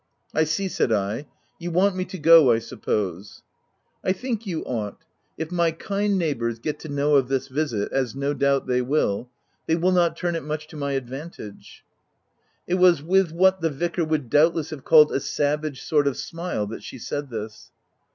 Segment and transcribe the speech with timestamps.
[0.33, 1.17] "I see/' said I.
[1.21, 1.29] ct
[1.59, 3.43] You want me to go, I suppose.
[4.03, 5.05] M'• I think you ought.
[5.37, 8.81] If my kind neigh bours get to know of this visit— as no doubt they
[8.81, 9.29] will—
[9.67, 11.83] they will not turn it much to my advantage."
[12.65, 16.17] It was with what the Vicar would doubtless have called a savage sort of a
[16.17, 17.69] smile that she said this.